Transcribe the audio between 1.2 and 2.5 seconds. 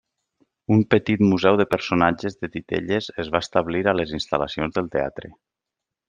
museu de personatges de